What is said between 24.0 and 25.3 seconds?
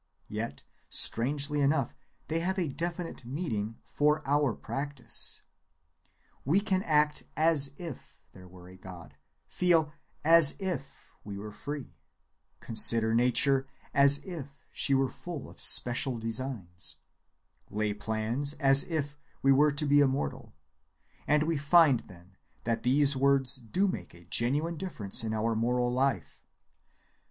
a genuine difference